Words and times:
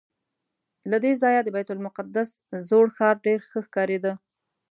له 0.91 0.97
دې 1.03 1.11
ځایه 1.21 1.41
د 1.43 1.47
بیت 1.55 1.69
المقدس 1.73 2.29
زوړ 2.69 2.85
ښار 2.97 3.15
ډېر 3.25 3.39
ښه 3.49 3.59
ښکارېده. 3.65 4.13